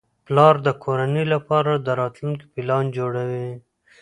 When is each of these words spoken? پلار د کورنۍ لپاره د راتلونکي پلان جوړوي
پلار 0.25 0.55
د 0.67 0.69
کورنۍ 0.83 1.25
لپاره 1.33 1.71
د 1.75 1.87
راتلونکي 2.01 2.45
پلان 2.53 2.85
جوړوي 2.97 3.49